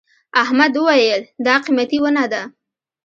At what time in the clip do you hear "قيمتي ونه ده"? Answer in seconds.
1.65-2.41